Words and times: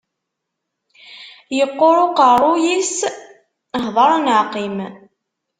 Yeqqur 1.57 1.97
uqerruy-is, 2.05 2.95
hdeṛ 3.83 4.11
neɣ 4.25 4.41
qqim. 4.51 4.77